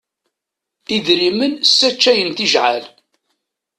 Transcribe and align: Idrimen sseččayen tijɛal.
Idrimen 0.95 1.53
sseččayen 1.63 2.29
tijɛal. 2.37 2.83